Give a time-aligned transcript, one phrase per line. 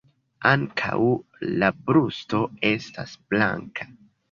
[0.51, 1.01] Ankaŭ
[1.65, 2.41] la brusto
[2.73, 3.91] estas blanka.